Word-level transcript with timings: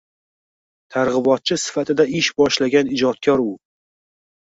Targ‘ibotchi 0.95 1.59
sifatida 1.65 2.09
ish 2.23 2.33
boshlagan 2.43 2.93
ijodkor 2.99 3.49
u. 3.49 3.51